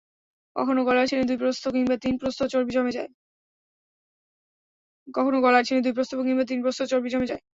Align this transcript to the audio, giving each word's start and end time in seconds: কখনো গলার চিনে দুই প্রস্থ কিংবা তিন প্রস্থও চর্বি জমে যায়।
কখনো 0.55 0.79
গলার 0.87 1.07
চিনে 1.09 1.23
দুই 1.29 1.37
প্রস্থ 1.41 1.63
কিংবা 1.75 1.95
তিন 2.03 2.13
প্রস্থও 6.67 6.87
চর্বি 6.91 7.13
জমে 7.15 7.29
যায়। 7.31 7.41